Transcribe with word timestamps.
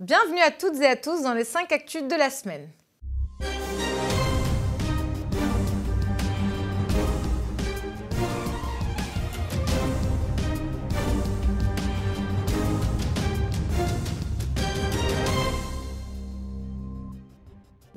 Bienvenue 0.00 0.40
à 0.40 0.50
toutes 0.50 0.80
et 0.80 0.86
à 0.86 0.96
tous 0.96 1.24
dans 1.24 1.34
les 1.34 1.44
5 1.44 1.70
actus 1.72 2.02
de 2.04 2.14
la 2.14 2.30
semaine. 2.30 2.66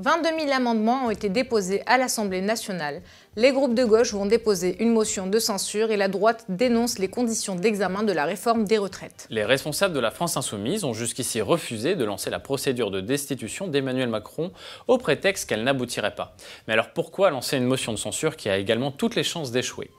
22 0.03 0.37
000 0.37 0.51
amendements 0.51 1.05
ont 1.05 1.09
été 1.11 1.29
déposés 1.29 1.81
à 1.85 1.97
l'Assemblée 1.97 2.41
nationale. 2.41 3.01
Les 3.37 3.53
groupes 3.53 3.73
de 3.73 3.85
gauche 3.85 4.11
vont 4.11 4.25
déposer 4.25 4.75
une 4.83 4.91
motion 4.91 5.27
de 5.27 5.39
censure 5.39 5.91
et 5.91 5.97
la 5.97 6.09
droite 6.09 6.43
dénonce 6.49 6.99
les 6.99 7.07
conditions 7.07 7.55
d'examen 7.55 8.03
de 8.03 8.11
la 8.11 8.25
réforme 8.25 8.65
des 8.65 8.77
retraites. 8.77 9.27
Les 9.29 9.45
responsables 9.45 9.93
de 9.93 10.01
la 10.01 10.11
France 10.11 10.35
insoumise 10.35 10.83
ont 10.83 10.91
jusqu'ici 10.91 11.39
refusé 11.39 11.95
de 11.95 12.03
lancer 12.03 12.29
la 12.29 12.41
procédure 12.41 12.91
de 12.91 12.99
destitution 12.99 13.69
d'Emmanuel 13.69 14.09
Macron 14.09 14.51
au 14.89 14.97
prétexte 14.97 15.47
qu'elle 15.47 15.63
n'aboutirait 15.63 16.15
pas. 16.15 16.35
Mais 16.67 16.73
alors 16.73 16.91
pourquoi 16.91 17.29
lancer 17.29 17.55
une 17.55 17.63
motion 17.63 17.93
de 17.93 17.97
censure 17.97 18.35
qui 18.35 18.49
a 18.49 18.57
également 18.57 18.91
toutes 18.91 19.15
les 19.15 19.23
chances 19.23 19.51
d'échouer? 19.51 19.89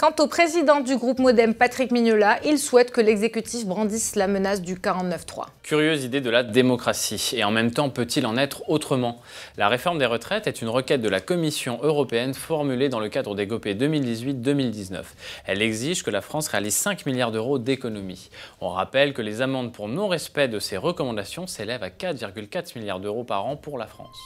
Quant 0.00 0.14
au 0.20 0.28
président 0.28 0.78
du 0.78 0.96
groupe 0.96 1.18
Modem, 1.18 1.54
Patrick 1.54 1.90
Mignola, 1.90 2.38
il 2.44 2.60
souhaite 2.60 2.92
que 2.92 3.00
l'exécutif 3.00 3.66
brandisse 3.66 4.14
la 4.14 4.28
menace 4.28 4.62
du 4.62 4.76
49-3. 4.76 5.46
Curieuse 5.64 6.04
idée 6.04 6.20
de 6.20 6.30
la 6.30 6.44
démocratie. 6.44 7.32
Et 7.34 7.42
en 7.42 7.50
même 7.50 7.72
temps, 7.72 7.90
peut-il 7.90 8.24
en 8.24 8.36
être 8.36 8.62
autrement? 8.70 9.20
La 9.56 9.68
réforme 9.68 9.98
des 9.98 10.06
retraites 10.06 10.46
est 10.46 10.62
une 10.62 10.68
requête 10.68 11.02
de 11.02 11.08
la 11.08 11.18
Commission 11.18 11.80
européenne 11.82 12.32
formulée 12.32 12.88
dans 12.88 13.00
le 13.00 13.08
cadre 13.08 13.34
des 13.34 13.48
GOP 13.48 13.66
2018-2019. 13.66 15.02
Elle 15.46 15.62
exige 15.62 16.04
que 16.04 16.12
la 16.12 16.20
France 16.20 16.46
réalise 16.46 16.76
5 16.76 17.04
milliards 17.04 17.32
d'euros 17.32 17.58
d'économies. 17.58 18.30
On 18.60 18.68
rappelle 18.68 19.12
que 19.12 19.22
les 19.22 19.42
amendes 19.42 19.72
pour 19.72 19.88
non-respect 19.88 20.46
de 20.46 20.60
ces 20.60 20.76
recommandations 20.76 21.48
s'élèvent 21.48 21.82
à 21.82 21.90
4,4 21.90 22.78
milliards 22.78 23.00
d'euros 23.00 23.24
par 23.24 23.46
an 23.46 23.56
pour 23.56 23.78
la 23.78 23.88
France. 23.88 24.16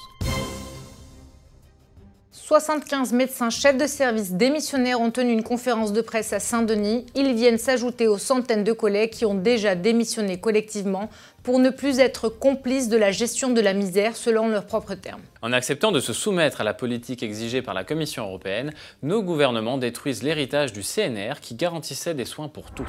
75 2.32 3.12
médecins 3.12 3.50
chefs 3.50 3.76
de 3.76 3.86
service 3.86 4.32
démissionnaires 4.32 5.02
ont 5.02 5.10
tenu 5.10 5.32
une 5.32 5.42
conférence 5.42 5.92
de 5.92 6.00
presse 6.00 6.32
à 6.32 6.40
Saint-Denis. 6.40 7.04
Ils 7.14 7.34
viennent 7.34 7.58
s'ajouter 7.58 8.08
aux 8.08 8.16
centaines 8.16 8.64
de 8.64 8.72
collègues 8.72 9.10
qui 9.10 9.26
ont 9.26 9.34
déjà 9.34 9.74
démissionné 9.74 10.40
collectivement 10.40 11.10
pour 11.42 11.58
ne 11.58 11.68
plus 11.68 11.98
être 11.98 12.30
complices 12.30 12.88
de 12.88 12.96
la 12.96 13.10
gestion 13.10 13.50
de 13.50 13.60
la 13.60 13.74
misère 13.74 14.16
selon 14.16 14.48
leurs 14.48 14.64
propres 14.64 14.94
termes. 14.94 15.20
En 15.42 15.52
acceptant 15.52 15.92
de 15.92 16.00
se 16.00 16.14
soumettre 16.14 16.62
à 16.62 16.64
la 16.64 16.72
politique 16.72 17.22
exigée 17.22 17.60
par 17.60 17.74
la 17.74 17.84
Commission 17.84 18.24
européenne, 18.24 18.72
nos 19.02 19.22
gouvernements 19.22 19.76
détruisent 19.76 20.22
l'héritage 20.22 20.72
du 20.72 20.80
CNR 20.80 21.34
qui 21.42 21.54
garantissait 21.54 22.14
des 22.14 22.24
soins 22.24 22.48
pour 22.48 22.70
tous. 22.70 22.88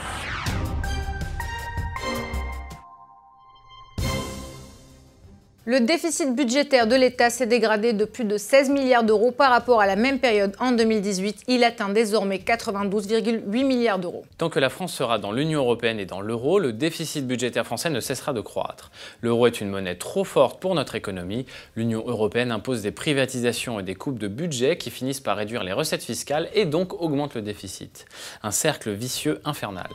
Le 5.66 5.80
déficit 5.80 6.36
budgétaire 6.36 6.88
de 6.88 6.95
l'État 6.95 7.30
s'est 7.30 7.47
dégradé 7.47 7.94
de 7.94 8.03
plus 8.03 8.25
de 8.25 8.38
16 8.38 8.69
milliards 8.69 9.06
d'euros 9.06 9.31
par 9.31 9.50
rapport 9.50 9.80
à 9.80 9.86
la 9.86 9.95
même 9.95 10.19
période 10.19 10.53
en 10.59 10.73
2018. 10.73 11.44
Il 11.47 11.64
atteint 11.64 11.88
désormais 11.88 12.39
92,8 12.39 13.64
milliards 13.64 13.97
d'euros. 13.97 14.25
Tant 14.38 14.50
que 14.50 14.59
la 14.59 14.67
France 14.69 14.94
sera 14.94 15.19
dans 15.19 15.31
l'Union 15.31 15.61
européenne 15.61 16.02
et 16.02 16.06
dans 16.06 16.19
l'euro, 16.19 16.59
le 16.59 16.73
déficit 16.73 17.25
budgétaire 17.25 17.66
français 17.66 17.89
ne 17.89 18.02
cessera 18.02 18.34
de 18.34 18.41
croître. 18.41 18.91
L'euro 19.22 19.47
est 19.47 19.61
une 19.61 19.69
monnaie 19.69 19.95
trop 19.95 20.25
forte 20.25 20.59
pour 20.59 20.75
notre 20.75 20.95
économie. 20.95 21.45
L'Union 21.78 22.03
européenne 22.06 22.52
impose 22.52 22.81
des 22.81 22.91
privatisations 22.91 23.80
et 23.80 23.84
des 23.84 23.95
coupes 23.95 24.19
de 24.19 24.28
budget 24.28 24.75
qui 24.75 24.91
finissent 24.91 25.22
par 25.22 25.38
réduire 25.38 25.64
les 25.64 25.72
recettes 25.72 26.03
fiscales 26.03 26.50
et 26.53 26.66
donc 26.66 27.02
augmentent 27.02 27.36
le 27.36 27.41
déficit. 27.41 28.03
Un 28.44 28.52
cercle 28.52 28.91
vicieux 28.91 29.39
infernal. 29.45 29.88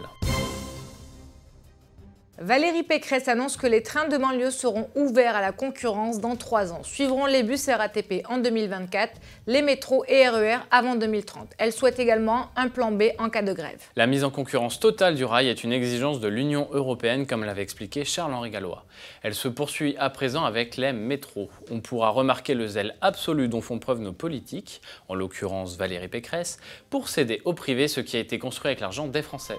Valérie 2.41 2.85
Pécresse 2.85 3.27
annonce 3.27 3.57
que 3.57 3.67
les 3.67 3.83
trains 3.83 4.07
de 4.07 4.17
banlieue 4.17 4.53
seront 4.53 4.89
ouverts 4.95 5.35
à 5.35 5.41
la 5.41 5.51
concurrence 5.51 6.21
dans 6.21 6.37
trois 6.37 6.73
ans. 6.73 6.85
Suivront 6.85 7.27
les 7.27 7.43
bus 7.43 7.69
RATP 7.69 8.23
en 8.29 8.39
2024, 8.39 9.13
les 9.49 9.61
métros 9.61 10.05
et 10.07 10.29
RER 10.29 10.55
e 10.55 10.59
avant 10.71 10.95
2030. 10.95 11.51
Elle 11.59 11.73
souhaite 11.73 11.99
également 11.99 12.51
un 12.55 12.69
plan 12.69 12.93
B 12.93 13.07
en 13.19 13.29
cas 13.29 13.43
de 13.43 13.53
grève. 13.53 13.81
La 13.97 14.07
mise 14.07 14.23
en 14.23 14.31
concurrence 14.31 14.79
totale 14.79 15.17
du 15.17 15.25
rail 15.25 15.49
est 15.49 15.65
une 15.65 15.73
exigence 15.73 16.21
de 16.21 16.29
l'Union 16.29 16.69
européenne, 16.71 17.27
comme 17.27 17.43
l'avait 17.43 17.63
expliqué 17.63 18.05
Charles-Henri 18.05 18.51
Gallois. 18.51 18.85
Elle 19.25 19.35
se 19.35 19.49
poursuit 19.49 19.97
à 19.99 20.09
présent 20.09 20.45
avec 20.45 20.77
les 20.77 20.93
métros. 20.93 21.51
On 21.73 21.81
pourra 21.81 22.11
remarquer 22.11 22.55
le 22.55 22.69
zèle 22.69 22.95
absolu 23.01 23.49
dont 23.49 23.63
font 23.63 23.81
preuve 23.81 23.99
nos 23.99 24.13
politiques, 24.13 24.81
en 25.09 25.17
l'occurrence 25.17 25.77
Valérie 25.77 26.07
Pécresse, 26.07 26.61
pour 26.89 27.09
céder 27.09 27.43
au 27.45 27.53
privé 27.53 27.89
ce 27.89 28.01
qui 28.01 28.17
a 28.17 28.21
été 28.21 28.39
construit 28.39 28.69
avec 28.69 28.79
l'argent 28.79 29.09
des 29.09 29.23
Français. 29.23 29.57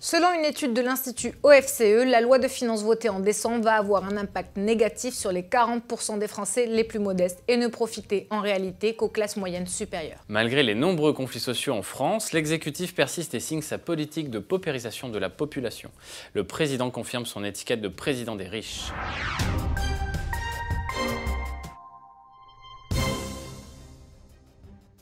Selon 0.00 0.32
une 0.32 0.44
étude 0.44 0.74
de 0.74 0.80
l'Institut 0.80 1.32
OFCE, 1.42 2.06
la 2.06 2.20
loi 2.20 2.38
de 2.38 2.46
finances 2.46 2.84
votée 2.84 3.08
en 3.08 3.18
décembre 3.18 3.64
va 3.64 3.72
avoir 3.72 4.04
un 4.04 4.16
impact 4.16 4.56
négatif 4.56 5.12
sur 5.12 5.32
les 5.32 5.42
40% 5.42 6.20
des 6.20 6.28
Français 6.28 6.66
les 6.66 6.84
plus 6.84 7.00
modestes 7.00 7.42
et 7.48 7.56
ne 7.56 7.66
profiter 7.66 8.28
en 8.30 8.40
réalité 8.40 8.94
qu'aux 8.94 9.08
classes 9.08 9.36
moyennes 9.36 9.66
supérieures. 9.66 10.20
Malgré 10.28 10.62
les 10.62 10.76
nombreux 10.76 11.12
conflits 11.12 11.40
sociaux 11.40 11.74
en 11.74 11.82
France, 11.82 12.32
l'exécutif 12.32 12.94
persiste 12.94 13.34
et 13.34 13.40
signe 13.40 13.60
sa 13.60 13.76
politique 13.76 14.30
de 14.30 14.38
paupérisation 14.38 15.08
de 15.08 15.18
la 15.18 15.30
population. 15.30 15.90
Le 16.32 16.44
président 16.44 16.90
confirme 16.90 17.26
son 17.26 17.42
étiquette 17.42 17.80
de 17.80 17.88
président 17.88 18.36
des 18.36 18.46
riches. 18.46 18.92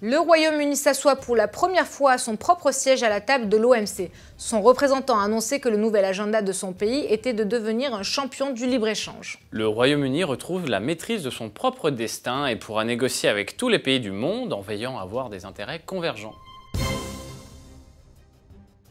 Le 0.03 0.19
Royaume-Uni 0.19 0.77
s'assoit 0.77 1.17
pour 1.17 1.37
la 1.37 1.49
première 1.49 1.87
fois 1.87 2.13
à 2.13 2.19
son 2.19 2.37
propre 2.37 2.71
siège 2.71 3.03
à 3.03 3.09
la 3.09 3.23
table 3.23 3.49
de 3.49 3.57
l'OMC. 3.57 4.11
Son 4.37 4.61
représentant 4.61 5.19
a 5.19 5.25
annoncé 5.25 5.59
que 5.59 5.71
le 5.71 5.79
nouvel 5.79 6.05
agenda 6.05 6.43
de 6.43 6.53
son 6.53 6.75
pays 6.75 7.07
était 7.09 7.33
de 7.33 7.45
devenir 7.45 7.95
un 7.95 8.03
champion 8.03 8.53
du 8.53 8.67
libre-échange. 8.67 9.39
Le 9.53 9.67
Royaume-Uni 9.67 10.23
retrouve 10.23 10.69
la 10.69 10.81
maîtrise 10.81 11.23
de 11.23 11.31
son 11.31 11.49
propre 11.49 11.89
destin 11.89 12.45
et 12.45 12.57
pourra 12.57 12.85
négocier 12.85 13.31
avec 13.31 13.57
tous 13.57 13.71
les 13.71 13.79
pays 13.79 13.99
du 13.99 14.11
monde 14.11 14.53
en 14.53 14.61
veillant 14.61 14.99
à 14.99 15.01
avoir 15.01 15.31
des 15.31 15.47
intérêts 15.47 15.81
convergents. 15.87 16.35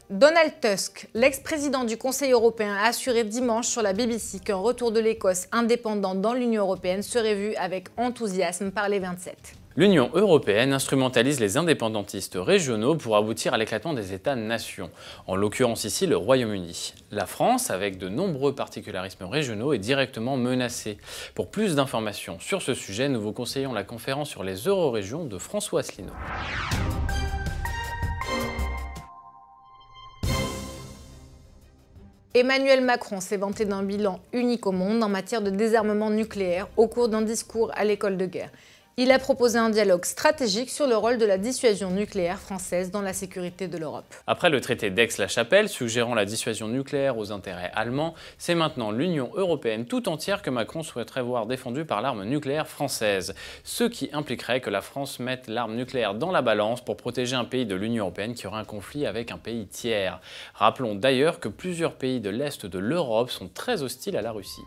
Donald 0.09 0.53
Tusk, 0.59 1.07
l'ex-président 1.13 1.83
du 1.83 1.97
Conseil 1.97 2.31
européen, 2.31 2.75
a 2.81 2.87
assuré 2.87 3.23
dimanche 3.23 3.67
sur 3.67 3.83
la 3.83 3.93
BBC 3.93 4.39
qu'un 4.39 4.55
retour 4.55 4.91
de 4.91 4.99
l'Écosse 4.99 5.45
indépendante 5.51 6.19
dans 6.19 6.33
l'Union 6.33 6.63
européenne 6.63 7.03
serait 7.03 7.35
vu 7.35 7.53
avec 7.57 7.89
enthousiasme 7.95 8.71
par 8.71 8.89
les 8.89 8.97
27. 8.97 9.55
L'Union 9.77 10.09
européenne 10.13 10.71
instrumentalise 10.71 11.41
les 11.41 11.57
indépendantistes 11.57 12.37
régionaux 12.39 12.95
pour 12.95 13.17
aboutir 13.17 13.53
à 13.53 13.57
l'éclatement 13.57 13.93
des 13.93 14.13
États-nations, 14.13 14.89
en 15.27 15.35
l'occurrence 15.35 15.83
ici 15.83 16.07
le 16.07 16.15
Royaume-Uni. 16.15 16.93
La 17.11 17.25
France, 17.25 17.69
avec 17.71 17.97
de 17.97 18.07
nombreux 18.07 18.55
particularismes 18.55 19.25
régionaux, 19.25 19.73
est 19.73 19.79
directement 19.79 20.37
menacée. 20.37 20.97
Pour 21.33 21.51
plus 21.51 21.75
d'informations 21.75 22.39
sur 22.39 22.61
ce 22.61 22.73
sujet, 22.73 23.09
nous 23.09 23.19
vous 23.19 23.33
conseillons 23.33 23.73
la 23.73 23.83
conférence 23.83 24.29
sur 24.29 24.45
les 24.45 24.55
eurorégions 24.55 25.25
de 25.25 25.37
François 25.37 25.81
Asselineau. 25.81 26.13
Emmanuel 32.33 32.81
Macron 32.81 33.19
s'est 33.19 33.35
vanté 33.35 33.65
d'un 33.65 33.83
bilan 33.83 34.21
unique 34.31 34.67
au 34.67 34.71
monde 34.71 35.03
en 35.03 35.09
matière 35.09 35.41
de 35.41 35.49
désarmement 35.49 36.09
nucléaire 36.09 36.69
au 36.77 36.87
cours 36.87 37.09
d'un 37.09 37.21
discours 37.21 37.71
à 37.75 37.83
l'école 37.83 38.15
de 38.15 38.25
guerre. 38.25 38.51
Il 38.97 39.11
a 39.11 39.19
proposé 39.19 39.59
un 39.59 39.69
dialogue 39.69 40.05
stratégique 40.05 40.69
sur 40.69 40.87
le 40.87 40.95
rôle 40.95 41.17
de 41.17 41.25
la 41.25 41.37
dissuasion 41.37 41.91
nucléaire 41.91 42.39
française 42.39 42.91
dans 42.91 43.01
la 43.01 43.11
sécurité 43.11 43.67
de 43.67 43.77
l'Europe. 43.77 44.05
Après 44.25 44.49
le 44.49 44.61
traité 44.61 44.89
d'Aix-la-Chapelle 44.89 45.67
suggérant 45.67 46.15
la 46.15 46.23
dissuasion 46.23 46.69
nucléaire 46.69 47.17
aux 47.17 47.33
intérêts 47.33 47.73
allemands, 47.75 48.13
c'est 48.37 48.55
maintenant 48.55 48.91
l'Union 48.91 49.31
européenne 49.35 49.85
tout 49.85 50.07
entière 50.07 50.41
que 50.41 50.49
Macron 50.49 50.81
souhaiterait 50.81 51.23
voir 51.23 51.45
défendue 51.45 51.83
par 51.83 52.01
l'arme 52.01 52.23
nucléaire 52.23 52.69
française, 52.69 53.35
ce 53.65 53.83
qui 53.83 54.09
impliquerait 54.13 54.61
que 54.61 54.69
la 54.69 54.79
France 54.79 55.19
mette 55.19 55.49
l'arme 55.49 55.75
nucléaire 55.75 56.15
dans 56.15 56.31
la 56.31 56.41
balance 56.41 56.79
pour 56.79 56.95
protéger 56.95 57.35
un 57.35 57.43
pays 57.43 57.65
de 57.65 57.75
l'Union 57.75 58.05
européenne 58.05 58.33
qui 58.33 58.47
aurait 58.47 58.61
un 58.61 58.63
conflit 58.63 59.05
avec 59.05 59.29
un 59.29 59.37
pays 59.37 59.67
tiers. 59.67 60.21
Rappelons 60.53 60.95
d'ailleurs 60.95 61.41
que 61.41 61.49
plusieurs 61.49 61.95
pays 61.95 62.21
de 62.21 62.29
l'Est 62.29 62.65
de 62.65 62.79
l'Europe 62.79 63.29
sont 63.29 63.49
très 63.49 63.83
hostiles 63.83 64.15
à 64.15 64.21
la 64.21 64.31
Russie. 64.31 64.63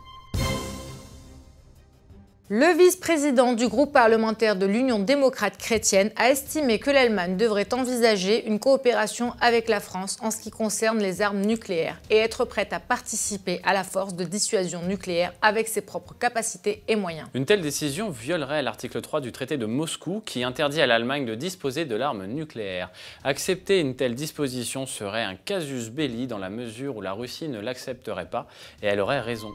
Le 2.51 2.75
vice-président 2.75 3.53
du 3.53 3.67
groupe 3.67 3.93
parlementaire 3.93 4.55
de 4.55 4.65
l'Union 4.65 4.97
démocrate 4.97 5.55
chrétienne 5.55 6.09
a 6.15 6.31
estimé 6.31 6.79
que 6.79 6.89
l'Allemagne 6.89 7.37
devrait 7.37 7.71
envisager 7.75 8.47
une 8.47 8.57
coopération 8.57 9.33
avec 9.39 9.69
la 9.69 9.79
France 9.79 10.17
en 10.19 10.31
ce 10.31 10.37
qui 10.37 10.49
concerne 10.49 10.97
les 10.97 11.21
armes 11.21 11.41
nucléaires 11.41 12.01
et 12.09 12.17
être 12.17 12.45
prête 12.45 12.73
à 12.73 12.79
participer 12.79 13.61
à 13.63 13.73
la 13.73 13.83
force 13.83 14.15
de 14.15 14.23
dissuasion 14.23 14.81
nucléaire 14.81 15.31
avec 15.43 15.67
ses 15.67 15.81
propres 15.81 16.15
capacités 16.15 16.81
et 16.87 16.95
moyens. 16.95 17.27
Une 17.35 17.45
telle 17.45 17.61
décision 17.61 18.09
violerait 18.09 18.63
l'article 18.63 18.99
3 18.99 19.21
du 19.21 19.31
traité 19.31 19.57
de 19.57 19.67
Moscou 19.67 20.23
qui 20.25 20.43
interdit 20.43 20.81
à 20.81 20.87
l'Allemagne 20.87 21.27
de 21.27 21.35
disposer 21.35 21.85
de 21.85 21.95
l'arme 21.95 22.25
nucléaire. 22.25 22.89
Accepter 23.23 23.79
une 23.79 23.95
telle 23.95 24.15
disposition 24.15 24.87
serait 24.87 25.23
un 25.23 25.35
casus 25.35 25.91
belli 25.91 26.25
dans 26.25 26.39
la 26.39 26.49
mesure 26.49 26.97
où 26.97 27.01
la 27.01 27.13
Russie 27.13 27.47
ne 27.47 27.59
l'accepterait 27.59 28.31
pas 28.31 28.47
et 28.81 28.87
elle 28.87 29.01
aurait 29.01 29.21
raison. 29.21 29.53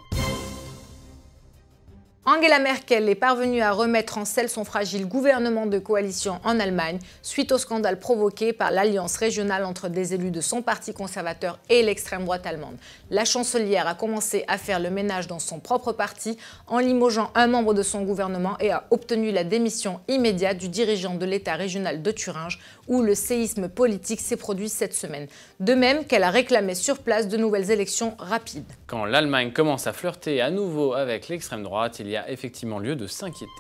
Angela 2.27 2.59
Merkel 2.59 3.07
est 3.11 3.15
parvenue 3.17 3.61
à 3.61 3.73
remettre 3.73 4.17
en 4.17 4.25
selle 4.25 4.49
son 4.49 4.65
fragile 4.65 5.07
gouvernement 5.07 5.67
de 5.67 5.79
coalition 5.79 6.41
en 6.43 6.59
Allemagne 6.59 6.99
suite 7.21 7.53
au 7.53 7.59
scandale 7.59 7.99
provoqué 7.99 8.55
par 8.55 8.71
l'alliance 8.71 9.19
régionale 9.19 9.67
entre 9.67 9.91
des 9.91 10.15
élus 10.15 10.31
de 10.31 10.41
son 10.41 10.63
parti 10.63 10.95
conservateur 10.95 11.59
et 11.69 11.83
l'extrême 11.83 12.25
droite 12.25 12.47
allemande. 12.47 12.77
La 13.11 13.27
chancelière 13.27 13.87
a 13.87 13.95
commencé 13.95 14.43
à 14.49 14.57
faire 14.57 14.81
le 14.81 14.89
ménage 14.89 15.27
dans 15.27 15.39
son 15.39 15.61
propre 15.61 15.93
parti 15.93 16.39
en 16.67 16.79
limogeant 16.79 17.31
un 17.35 17.47
membre 17.47 17.75
de 17.75 17.83
son 17.83 18.05
gouvernement 18.05 18.57
et 18.59 18.71
a 18.73 18.85
obtenu 18.91 19.31
la 19.31 19.45
démission 19.45 20.01
immédiate 20.09 20.57
du 20.57 20.71
dirigeant 20.71 21.17
de 21.17 21.27
l'État 21.27 21.57
régional 21.57 22.01
de 22.01 22.11
Thuringe 22.11 22.59
où 22.89 23.03
le 23.03 23.15
séisme 23.15 23.69
politique 23.69 24.21
s'est 24.21 24.39
produit 24.39 24.71
cette 24.71 24.95
semaine. 24.95 25.27
De 25.61 25.75
même 25.75 26.07
qu'elle 26.07 26.25
a 26.25 26.31
réclamé 26.31 26.75
sur 26.75 27.01
place 27.01 27.29
de 27.29 27.37
nouvelles 27.37 27.71
élections 27.71 28.15
rapides. 28.19 28.65
Quand 28.87 29.05
l'Allemagne 29.05 29.53
commence 29.53 29.87
à 29.87 29.93
flirter 29.93 30.41
à 30.41 30.51
nouveau 30.51 30.95
avec 30.95 31.29
l'extrême 31.29 31.63
droite, 31.63 31.99
il 32.01 32.14
a 32.17 32.31
effectivement 32.31 32.79
lieu 32.79 32.97
de 32.97 33.07
s'inquiéter. 33.07 33.51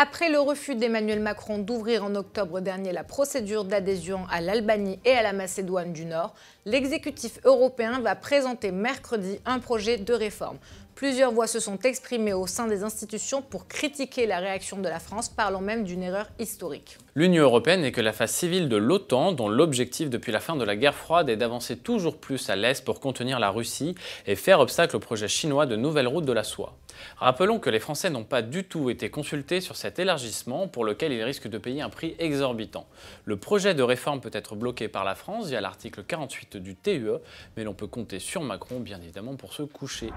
Après 0.00 0.30
le 0.30 0.38
refus 0.38 0.76
d'Emmanuel 0.76 1.18
Macron 1.18 1.58
d'ouvrir 1.58 2.04
en 2.04 2.14
octobre 2.14 2.60
dernier 2.60 2.92
la 2.92 3.02
procédure 3.02 3.64
d'adhésion 3.64 4.20
à 4.30 4.40
l'Albanie 4.40 5.00
et 5.04 5.10
à 5.10 5.22
la 5.24 5.32
Macédoine 5.32 5.92
du 5.92 6.04
Nord, 6.04 6.36
l'exécutif 6.68 7.40
européen 7.44 8.00
va 8.00 8.14
présenter 8.14 8.72
mercredi 8.72 9.40
un 9.46 9.58
projet 9.58 9.96
de 9.96 10.12
réforme. 10.12 10.58
Plusieurs 10.98 11.30
voix 11.30 11.46
se 11.46 11.60
sont 11.60 11.78
exprimées 11.84 12.32
au 12.32 12.48
sein 12.48 12.66
des 12.66 12.82
institutions 12.82 13.40
pour 13.40 13.68
critiquer 13.68 14.26
la 14.26 14.40
réaction 14.40 14.78
de 14.78 14.88
la 14.88 14.98
France, 14.98 15.28
parlant 15.28 15.60
même 15.60 15.84
d'une 15.84 16.02
erreur 16.02 16.26
historique. 16.40 16.98
L'Union 17.14 17.44
européenne 17.44 17.82
n'est 17.82 17.92
que 17.92 18.00
la 18.00 18.12
phase 18.12 18.32
civile 18.32 18.68
de 18.68 18.76
l'OTAN, 18.76 19.30
dont 19.30 19.48
l'objectif 19.48 20.10
depuis 20.10 20.32
la 20.32 20.40
fin 20.40 20.56
de 20.56 20.64
la 20.64 20.74
guerre 20.74 20.96
froide 20.96 21.28
est 21.28 21.36
d'avancer 21.36 21.76
toujours 21.76 22.18
plus 22.18 22.50
à 22.50 22.56
l'est 22.56 22.84
pour 22.84 22.98
contenir 22.98 23.38
la 23.38 23.50
Russie 23.50 23.94
et 24.26 24.34
faire 24.34 24.58
obstacle 24.58 24.96
au 24.96 24.98
projet 24.98 25.28
chinois 25.28 25.66
de 25.66 25.76
nouvelles 25.76 26.08
routes 26.08 26.24
de 26.24 26.32
la 26.32 26.42
soie. 26.42 26.76
Rappelons 27.18 27.60
que 27.60 27.70
les 27.70 27.78
Français 27.78 28.10
n'ont 28.10 28.24
pas 28.24 28.42
du 28.42 28.64
tout 28.64 28.90
été 28.90 29.08
consultés 29.08 29.60
sur 29.60 29.76
cet 29.76 30.00
élargissement 30.00 30.66
pour 30.66 30.84
lequel 30.84 31.12
ils 31.12 31.22
risquent 31.22 31.48
de 31.48 31.58
payer 31.58 31.80
un 31.80 31.90
prix 31.90 32.16
exorbitant. 32.18 32.88
Le 33.24 33.36
projet 33.36 33.74
de 33.74 33.84
réforme 33.84 34.20
peut 34.20 34.30
être 34.32 34.56
bloqué 34.56 34.88
par 34.88 35.04
la 35.04 35.14
France 35.14 35.46
via 35.46 35.60
l'article 35.60 36.02
48 36.02 36.56
du 36.58 36.76
TUE, 36.76 37.18
mais 37.56 37.64
l'on 37.64 37.74
peut 37.74 37.86
compter 37.86 38.18
sur 38.18 38.42
Macron 38.42 38.80
bien 38.80 39.00
évidemment 39.00 39.36
pour 39.36 39.52
se 39.52 39.62
coucher. 39.62 40.10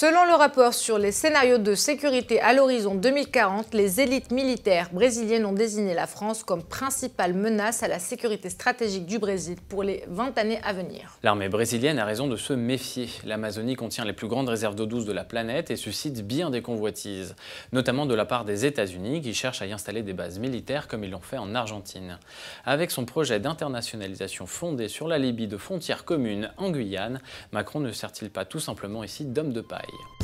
Selon 0.00 0.24
le 0.26 0.34
rapport 0.34 0.74
sur 0.74 0.96
les 0.96 1.10
scénarios 1.10 1.58
de 1.58 1.74
sécurité 1.74 2.40
à 2.40 2.52
l'horizon 2.52 2.94
2040, 2.94 3.74
les 3.74 4.00
élites 4.00 4.30
militaires 4.30 4.90
brésiliennes 4.92 5.44
ont 5.44 5.52
désigné 5.52 5.92
la 5.92 6.06
France 6.06 6.44
comme 6.44 6.62
principale 6.62 7.34
menace 7.34 7.82
à 7.82 7.88
la 7.88 7.98
sécurité 7.98 8.48
stratégique 8.48 9.06
du 9.06 9.18
Brésil 9.18 9.56
pour 9.68 9.82
les 9.82 10.04
20 10.06 10.38
années 10.38 10.60
à 10.62 10.72
venir. 10.72 11.18
L'armée 11.24 11.48
brésilienne 11.48 11.98
a 11.98 12.04
raison 12.04 12.28
de 12.28 12.36
se 12.36 12.52
méfier. 12.52 13.08
L'Amazonie 13.24 13.74
contient 13.74 14.04
les 14.04 14.12
plus 14.12 14.28
grandes 14.28 14.48
réserves 14.48 14.76
d'eau 14.76 14.86
douce 14.86 15.04
de 15.04 15.10
la 15.10 15.24
planète 15.24 15.72
et 15.72 15.76
suscite 15.76 16.24
bien 16.24 16.50
des 16.50 16.62
convoitises, 16.62 17.34
notamment 17.72 18.06
de 18.06 18.14
la 18.14 18.24
part 18.24 18.44
des 18.44 18.66
États-Unis 18.66 19.20
qui 19.20 19.34
cherchent 19.34 19.62
à 19.62 19.66
y 19.66 19.72
installer 19.72 20.04
des 20.04 20.12
bases 20.12 20.38
militaires 20.38 20.86
comme 20.86 21.02
ils 21.02 21.10
l'ont 21.10 21.18
fait 21.18 21.38
en 21.38 21.56
Argentine. 21.56 22.20
Avec 22.64 22.92
son 22.92 23.04
projet 23.04 23.40
d'internationalisation 23.40 24.46
fondé 24.46 24.86
sur 24.86 25.08
la 25.08 25.18
Libye 25.18 25.48
de 25.48 25.56
frontières 25.56 26.04
communes 26.04 26.52
en 26.56 26.70
Guyane, 26.70 27.20
Macron 27.50 27.80
ne 27.80 27.90
sert-il 27.90 28.30
pas 28.30 28.44
tout 28.44 28.60
simplement 28.60 29.02
ici 29.02 29.24
d'homme 29.24 29.52
de 29.52 29.60
paille? 29.60 29.87
Bye. 29.90 30.17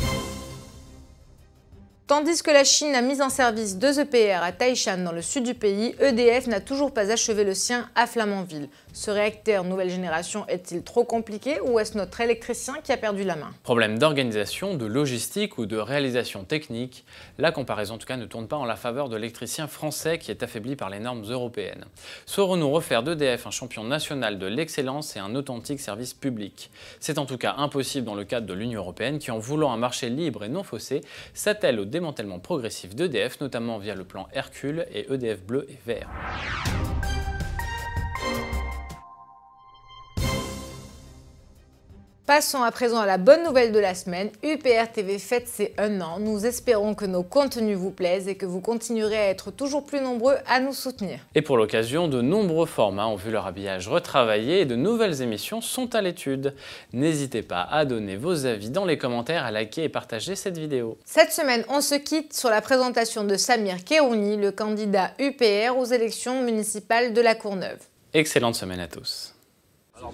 Tandis 2.06 2.42
que 2.42 2.50
la 2.50 2.64
Chine 2.64 2.94
a 2.94 3.00
mis 3.00 3.22
en 3.22 3.30
service 3.30 3.78
deux 3.78 3.98
EPR 3.98 4.42
à 4.42 4.52
Taishan 4.52 4.98
dans 4.98 5.10
le 5.10 5.22
sud 5.22 5.42
du 5.42 5.54
pays, 5.54 5.94
EDF 6.00 6.48
n'a 6.48 6.60
toujours 6.60 6.92
pas 6.92 7.10
achevé 7.10 7.44
le 7.44 7.54
sien 7.54 7.88
à 7.94 8.06
Flamanville. 8.06 8.68
Ce 8.92 9.10
réacteur 9.10 9.64
nouvelle 9.64 9.88
génération 9.88 10.46
est-il 10.46 10.82
trop 10.82 11.04
compliqué 11.04 11.60
ou 11.64 11.78
est-ce 11.78 11.96
notre 11.96 12.20
électricien 12.20 12.74
qui 12.84 12.92
a 12.92 12.98
perdu 12.98 13.24
la 13.24 13.36
main? 13.36 13.52
Problème 13.62 13.98
d'organisation, 13.98 14.74
de 14.74 14.84
logistique 14.84 15.56
ou 15.56 15.64
de 15.64 15.78
réalisation 15.78 16.44
technique, 16.44 17.06
la 17.38 17.52
comparaison 17.52 17.94
en 17.94 17.98
tout 17.98 18.06
cas 18.06 18.18
ne 18.18 18.26
tourne 18.26 18.48
pas 18.48 18.56
en 18.56 18.66
la 18.66 18.76
faveur 18.76 19.08
de 19.08 19.16
l'électricien 19.16 19.66
français 19.66 20.18
qui 20.18 20.30
est 20.30 20.42
affaibli 20.42 20.76
par 20.76 20.90
les 20.90 21.00
normes 21.00 21.24
européennes. 21.24 21.86
Saurons-nous 22.26 22.70
refaire 22.70 23.02
d'EDF 23.02 23.46
un 23.46 23.50
champion 23.50 23.82
national 23.82 24.38
de 24.38 24.46
l'excellence 24.46 25.16
et 25.16 25.20
un 25.20 25.34
authentique 25.34 25.80
service 25.80 26.12
public? 26.12 26.70
C'est 27.00 27.16
en 27.16 27.24
tout 27.24 27.38
cas 27.38 27.54
impossible 27.56 28.04
dans 28.04 28.14
le 28.14 28.24
cadre 28.24 28.46
de 28.46 28.52
l'Union 28.52 28.80
européenne 28.80 29.18
qui 29.18 29.30
en 29.30 29.38
voulant 29.38 29.72
un 29.72 29.78
marché 29.78 30.10
libre 30.10 30.44
et 30.44 30.50
non 30.50 30.64
faussé 30.64 31.00
s'attelle 31.32 31.80
au 31.80 31.93
démantèlement 31.94 32.40
progressif 32.40 32.96
d'EDF 32.96 33.40
notamment 33.40 33.78
via 33.78 33.94
le 33.94 34.02
plan 34.02 34.26
Hercule 34.32 34.84
et 34.92 35.06
EDF 35.12 35.44
bleu 35.44 35.64
et 35.70 35.78
vert. 35.86 36.10
Passons 42.26 42.62
à 42.62 42.72
présent 42.72 43.00
à 43.00 43.04
la 43.04 43.18
bonne 43.18 43.42
nouvelle 43.44 43.70
de 43.70 43.78
la 43.78 43.94
semaine. 43.94 44.30
UPR 44.42 44.90
TV 44.90 45.18
fête 45.18 45.46
ses 45.46 45.74
un 45.76 46.00
an. 46.00 46.18
Nous 46.18 46.46
espérons 46.46 46.94
que 46.94 47.04
nos 47.04 47.22
contenus 47.22 47.76
vous 47.76 47.90
plaisent 47.90 48.28
et 48.28 48.34
que 48.34 48.46
vous 48.46 48.62
continuerez 48.62 49.18
à 49.18 49.28
être 49.28 49.50
toujours 49.50 49.84
plus 49.84 50.00
nombreux 50.00 50.36
à 50.46 50.58
nous 50.58 50.72
soutenir. 50.72 51.18
Et 51.34 51.42
pour 51.42 51.58
l'occasion, 51.58 52.08
de 52.08 52.22
nombreux 52.22 52.64
formats 52.64 53.08
ont 53.08 53.14
vu 53.14 53.30
leur 53.30 53.46
habillage 53.46 53.88
retravaillé 53.88 54.60
et 54.60 54.64
de 54.64 54.74
nouvelles 54.74 55.20
émissions 55.20 55.60
sont 55.60 55.94
à 55.94 56.00
l'étude. 56.00 56.54
N'hésitez 56.94 57.42
pas 57.42 57.68
à 57.70 57.84
donner 57.84 58.16
vos 58.16 58.46
avis 58.46 58.70
dans 58.70 58.86
les 58.86 58.96
commentaires, 58.96 59.44
à 59.44 59.50
liker 59.50 59.84
et 59.84 59.90
partager 59.90 60.34
cette 60.34 60.56
vidéo. 60.56 60.96
Cette 61.04 61.30
semaine, 61.30 61.66
on 61.68 61.82
se 61.82 61.94
quitte 61.94 62.32
sur 62.32 62.48
la 62.48 62.62
présentation 62.62 63.24
de 63.24 63.36
Samir 63.36 63.84
Kerouni, 63.84 64.38
le 64.38 64.50
candidat 64.50 65.10
UPR 65.18 65.76
aux 65.76 65.84
élections 65.84 66.42
municipales 66.42 67.12
de 67.12 67.20
la 67.20 67.34
Courneuve. 67.34 67.80
Excellente 68.14 68.54
semaine 68.54 68.80
à 68.80 68.88
tous 68.88 69.33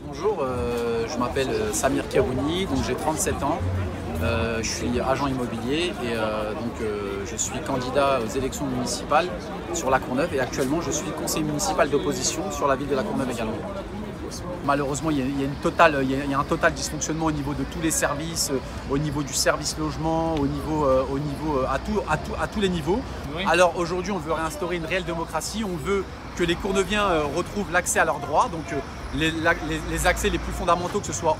bonjour, 0.06 0.38
euh, 0.42 1.06
je 1.08 1.18
m'appelle 1.18 1.48
euh, 1.48 1.72
Samir 1.72 2.08
Kerouni, 2.08 2.66
donc 2.66 2.78
j'ai 2.86 2.94
37 2.94 3.42
ans. 3.42 3.58
Euh, 4.22 4.62
je 4.62 4.68
suis 4.68 5.00
agent 5.00 5.26
immobilier 5.26 5.92
et 6.04 6.14
donc 6.14 6.86
je 7.24 7.36
suis 7.36 7.58
candidat 7.60 8.20
aux 8.22 8.28
élections 8.36 8.66
municipales 8.66 9.28
sur 9.72 9.88
la 9.90 9.98
Courneuve 9.98 10.34
et 10.34 10.40
actuellement 10.40 10.82
je 10.82 10.90
suis 10.90 11.10
conseiller 11.12 11.44
municipal 11.44 11.88
d'opposition 11.88 12.42
sur 12.52 12.68
la 12.68 12.76
ville 12.76 12.88
de 12.88 12.96
la 12.96 13.02
Courneuve 13.02 13.30
également. 13.30 13.56
Malheureusement, 14.66 15.10
il 15.10 15.18
y, 15.18 15.22
a, 15.22 15.24
une 15.24 15.54
totale, 15.62 15.96
un 16.38 16.44
total 16.44 16.74
dysfonctionnement 16.74 17.26
au 17.26 17.32
niveau 17.32 17.54
de 17.54 17.64
tous 17.72 17.80
les 17.80 17.90
services, 17.90 18.52
au 18.90 18.98
niveau 18.98 19.22
du 19.22 19.32
service 19.32 19.74
logement, 19.78 20.34
au 20.34 20.46
niveau, 20.46 20.86
au 21.10 21.18
niveau 21.18 21.39
à, 21.68 21.78
tout, 21.78 22.00
à, 22.40 22.46
tous 22.46 22.60
les 22.60 22.68
niveaux. 22.68 23.00
Alors 23.46 23.76
aujourd'hui, 23.76 24.12
on 24.12 24.18
veut 24.18 24.32
réinstaurer 24.32 24.76
une 24.76 24.84
réelle 24.84 25.04
démocratie, 25.04 25.64
on 25.64 25.76
veut 25.76 26.04
que 26.36 26.44
les 26.44 26.54
Courneviens 26.54 27.06
retrouvent 27.36 27.70
l'accès 27.72 27.98
à 27.98 28.04
leurs 28.04 28.18
droits. 28.18 28.48
Donc 28.50 28.64
les, 29.14 30.06
accès 30.06 30.30
les 30.30 30.38
plus 30.38 30.52
fondamentaux, 30.52 31.00
que 31.00 31.06
ce 31.06 31.12
soit 31.12 31.36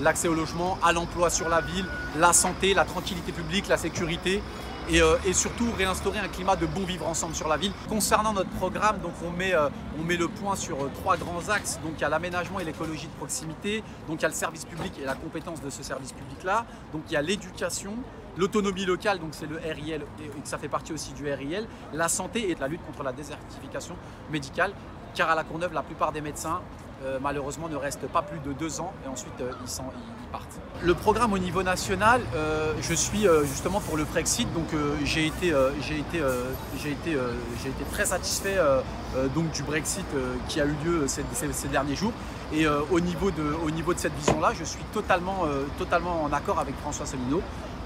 l'accès 0.00 0.28
au 0.28 0.34
logement, 0.34 0.78
à 0.82 0.92
l'emploi 0.92 1.30
sur 1.30 1.48
la 1.48 1.60
ville, 1.60 1.86
la 2.18 2.32
santé, 2.32 2.74
la 2.74 2.84
tranquillité 2.84 3.32
publique, 3.32 3.68
la 3.68 3.76
sécurité. 3.76 4.42
Euh, 4.90 5.16
et, 5.24 5.32
surtout 5.32 5.68
réinstaurer 5.78 6.18
un 6.18 6.28
climat 6.28 6.56
de 6.56 6.66
bon 6.66 6.84
vivre 6.84 7.06
ensemble 7.06 7.34
sur 7.34 7.48
la 7.48 7.56
ville. 7.56 7.72
Concernant 7.88 8.32
notre 8.32 8.50
programme, 8.50 8.98
donc 8.98 9.12
on 9.24 9.30
met, 9.30 9.54
euh, 9.54 9.68
on 9.98 10.02
met 10.02 10.16
le 10.16 10.28
point 10.28 10.56
sur 10.56 10.76
euh, 10.76 10.90
trois 10.92 11.16
grands 11.16 11.48
axes. 11.48 11.78
Donc 11.84 11.92
il 11.96 12.00
y 12.00 12.04
a 12.04 12.08
l'aménagement 12.08 12.58
et 12.58 12.64
l'écologie 12.64 13.06
de 13.06 13.12
proximité, 13.12 13.84
donc 14.08 14.18
il 14.18 14.22
y 14.22 14.24
a 14.24 14.28
le 14.28 14.34
service 14.34 14.64
public 14.64 14.92
et 15.00 15.04
la 15.04 15.14
compétence 15.14 15.62
de 15.62 15.70
ce 15.70 15.82
service 15.82 16.12
public-là, 16.12 16.66
donc 16.92 17.02
il 17.08 17.12
y 17.12 17.16
a 17.16 17.22
l'éducation, 17.22 17.94
l'autonomie 18.36 18.84
locale, 18.84 19.18
donc 19.18 19.30
c'est 19.32 19.46
le 19.46 19.56
RIL 19.56 20.02
et 20.20 20.30
ça 20.44 20.58
fait 20.58 20.68
partie 20.68 20.92
aussi 20.92 21.12
du 21.12 21.30
RIL, 21.30 21.66
la 21.92 22.08
santé 22.08 22.50
et 22.50 22.54
la 22.54 22.68
lutte 22.68 22.84
contre 22.86 23.02
la 23.02 23.12
désertification 23.12 23.96
médicale, 24.30 24.72
car 25.14 25.30
à 25.30 25.34
la 25.34 25.44
Courneuve, 25.44 25.72
la 25.72 25.82
plupart 25.82 26.12
des 26.12 26.20
médecins 26.20 26.60
euh, 27.04 27.18
malheureusement 27.20 27.68
ne 27.68 27.74
reste 27.74 28.06
pas 28.06 28.22
plus 28.22 28.38
de 28.38 28.52
deux 28.52 28.80
ans 28.80 28.92
et 29.04 29.08
ensuite 29.08 29.32
euh, 29.40 29.50
ils, 29.64 30.28
partent. 30.30 30.60
Le 30.82 30.94
programme 30.94 31.32
au 31.32 31.38
niveau 31.38 31.64
national, 31.64 32.20
euh, 32.36 32.74
je 32.80 32.94
suis 32.94 33.26
justement 33.44 33.80
pour 33.80 33.96
le 33.96 34.04
Brexit, 34.04 34.52
donc 34.52 34.68
j'ai 35.04 35.26
été, 35.26 35.52
très 37.92 38.06
satisfait 38.06 38.58
du 39.54 39.62
Brexit 39.64 40.06
qui 40.48 40.60
a 40.60 40.64
eu 40.64 40.74
lieu 40.84 41.06
ces, 41.08 41.68
derniers 41.68 41.96
jours. 41.96 42.12
Et 42.52 42.66
au, 42.66 43.00
niveau 43.00 43.30
de, 43.30 43.94
cette 43.96 44.14
vision-là, 44.14 44.52
je 44.58 44.64
suis 44.64 44.82
totalement, 44.92 45.44
totalement 45.78 46.22
en 46.22 46.32
accord 46.32 46.58
avec 46.58 46.74
François 46.80 47.04
Asselineau 47.04 47.42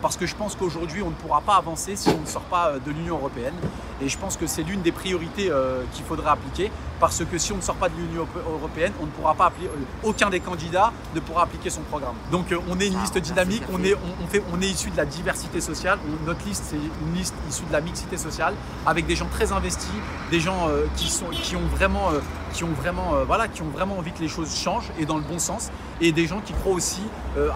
parce 0.07 0.17
que 0.17 0.27
je 0.27 0.37
pense 0.37 0.55
qu'aujourd'hui 0.55 1.03
on 1.03 1.11
ne 1.11 1.17
pourra 1.17 1.41
pas 1.41 1.57
avancer 1.57 1.97
si 1.97 2.11
on 2.11 2.21
ne 2.21 2.27
sort 2.27 2.45
pas 2.45 2.75
de 2.79 2.93
l'Union 2.93 3.17
Européenne. 3.17 3.55
Et 4.01 4.09
je 4.09 4.17
pense 4.17 4.37
que 4.37 4.47
c'est 4.47 4.63
l'une 4.63 4.81
des 4.81 4.93
priorités 4.93 5.51
qu'il 5.95 6.05
faudrait 6.05 6.31
appliquer 6.31 6.71
parce 6.99 7.25
que 7.25 7.39
si 7.39 7.53
on 7.53 7.57
ne 7.57 7.61
sort 7.61 7.77
pas 7.77 7.89
de 7.89 7.95
l'Union 7.95 8.27
Européenne, 8.37 8.93
on 9.01 9.07
ne 9.07 9.11
pourra 9.11 9.35
pas 9.35 9.47
appliquer, 9.47 9.69
euh, 9.69 10.09
aucun 10.09 10.31
des 10.31 10.41
candidats 10.41 10.93
ne 11.15 11.21
pourra 11.21 11.43
appliquer 11.43 11.71
son 11.71 11.83
programme. 11.83 12.15
Donc 12.31 12.53
euh, 12.53 12.59
on 12.69 12.79
est 12.81 12.89
une 12.89 12.97
ah, 12.97 13.03
liste 13.03 13.19
dynamique, 13.19 13.63
on 13.73 13.83
est, 13.85 13.95
on, 13.95 14.27
fait, 14.27 14.43
on 14.53 14.61
est 14.61 14.69
issu 14.69 14.91
de 14.91 14.97
la 14.97 15.05
diversité 15.05 15.61
sociale, 15.61 15.99
notre 16.25 16.45
liste 16.47 16.65
c'est 16.67 16.77
une 16.77 17.15
liste 17.15 17.35
issue 17.49 17.65
de 17.65 17.73
la 17.73 17.81
mixité 17.81 18.17
sociale, 18.17 18.55
avec 18.87 19.07
des 19.07 19.17
gens 19.17 19.27
très 19.27 19.53
investis, 19.53 19.91
des 20.31 20.41
gens 20.41 20.69
euh, 20.69 20.87
qui, 20.97 21.09
sont, 21.09 21.27
qui 21.27 21.57
ont 21.57 21.67
vraiment, 21.75 22.11
qui 22.53 22.65
ont 22.65 22.73
vraiment, 22.73 23.13
voilà, 23.27 23.49
qui 23.49 23.63
ont 23.63 23.69
vraiment 23.69 23.99
envie 23.99 24.13
que 24.13 24.21
les 24.23 24.29
choses 24.29 24.55
changent 24.57 24.91
et 24.99 25.05
dans 25.05 25.17
le 25.17 25.25
bon 25.25 25.39
sens, 25.39 25.71
et 26.01 26.13
des 26.13 26.27
gens 26.27 26.41
qui 26.41 26.53
croient 26.53 26.75
aussi 26.75 27.03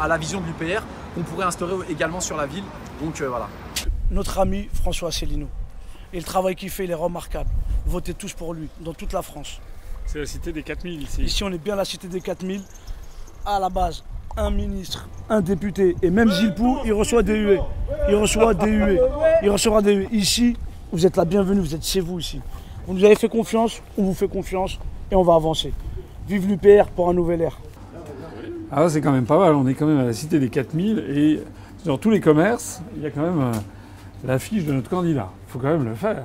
à 0.00 0.08
la 0.08 0.18
vision 0.18 0.40
de 0.40 0.46
l'UPR 0.46 0.82
qu'on 1.14 1.22
pourrait 1.22 1.46
instaurer 1.46 1.74
également 1.90 2.20
sur 2.20 2.36
la 2.36 2.46
ville. 2.46 2.64
Donc 3.02 3.20
voilà. 3.20 3.48
Notre 4.10 4.38
ami 4.38 4.68
François 4.72 5.08
Asselineau. 5.08 5.48
Et 6.12 6.18
le 6.18 6.24
travail 6.24 6.56
qu'il 6.56 6.70
fait, 6.70 6.84
il 6.84 6.90
est 6.90 6.94
remarquable. 6.94 7.48
Votez 7.86 8.14
tous 8.14 8.32
pour 8.32 8.54
lui, 8.54 8.68
dans 8.80 8.92
toute 8.92 9.12
la 9.12 9.22
France. 9.22 9.60
C'est 10.06 10.18
la 10.18 10.26
cité 10.26 10.52
des 10.52 10.62
4000 10.62 11.02
ici. 11.02 11.22
Ici, 11.22 11.44
on 11.44 11.52
est 11.52 11.58
bien 11.58 11.76
la 11.76 11.84
cité 11.84 12.08
des 12.08 12.20
4000. 12.20 12.62
À 13.46 13.58
la 13.58 13.68
base, 13.68 14.02
un 14.36 14.50
ministre, 14.50 15.08
un 15.28 15.40
député 15.40 15.96
et 16.02 16.10
même 16.10 16.30
Gilpou, 16.30 16.78
il 16.84 16.92
reçoit 16.92 17.22
des 17.22 17.36
huées. 17.36 17.60
Il 18.08 18.16
reçoit 18.16 18.54
des 18.54 18.70
huées. 18.70 19.00
Il 19.42 19.50
recevra 19.50 19.82
des 19.82 19.94
huées. 19.94 20.08
Ici, 20.12 20.56
vous 20.92 21.06
êtes 21.06 21.16
la 21.16 21.24
bienvenue, 21.24 21.60
vous 21.60 21.74
êtes 21.74 21.84
chez 21.84 22.00
vous 22.00 22.18
ici. 22.18 22.40
Vous 22.86 22.94
nous 22.94 23.04
avez 23.04 23.14
fait 23.14 23.28
confiance, 23.28 23.82
on 23.96 24.02
vous 24.02 24.14
fait 24.14 24.28
confiance 24.28 24.78
et 25.10 25.14
on 25.14 25.22
va 25.22 25.34
avancer. 25.34 25.72
Vive 26.28 26.48
l'UPR 26.48 26.90
pour 26.94 27.08
un 27.08 27.14
nouvel 27.14 27.42
air. 27.42 27.58
Ah, 28.70 28.88
c'est 28.88 29.00
quand 29.00 29.12
même 29.12 29.26
pas 29.26 29.38
mal. 29.38 29.54
On 29.54 29.66
est 29.66 29.74
quand 29.74 29.86
même 29.86 29.98
à 29.98 30.04
la 30.04 30.12
cité 30.12 30.38
des 30.38 30.48
4000 30.48 30.98
et 30.98 31.40
dans 31.84 31.98
tous 31.98 32.10
les 32.10 32.20
commerces, 32.20 32.82
il 32.96 33.02
y 33.02 33.06
a 33.06 33.10
quand 33.10 33.22
même 33.22 33.40
euh, 33.40 33.52
l'affiche 34.24 34.64
de 34.64 34.72
notre 34.72 34.90
candidat. 34.90 35.30
Il 35.48 35.52
faut 35.52 35.58
quand 35.58 35.68
même 35.68 35.84
le 35.84 35.94
faire. 35.94 36.24